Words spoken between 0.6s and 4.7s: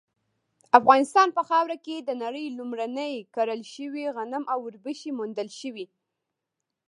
افغانستان په خاوره کې د نړۍ لومړني کره شوي غنم او